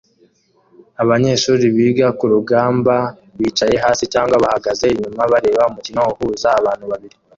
[1.01, 2.95] Abanyeshuri biga kurugamba
[3.39, 7.15] bicaye hasi cyangwa bahagaze inyuma bareba umukino uhuza abantu babiri